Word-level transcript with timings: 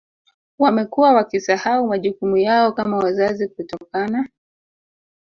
Wamekuwa 0.59 1.13
wakisahau 1.13 1.87
majukumu 1.87 2.37
yao 2.37 2.71
kama 2.71 2.97
wazazi 2.97 3.47
kutokana 3.47 4.29